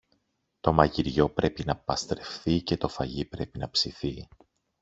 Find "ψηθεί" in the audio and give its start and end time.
3.69-4.27